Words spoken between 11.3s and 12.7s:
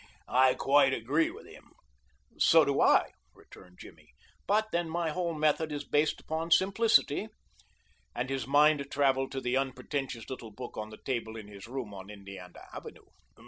in his room on Indiana